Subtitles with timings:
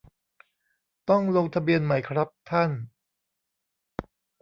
[1.09, 2.71] ต้องลงทะเบียนไหมครับท่าน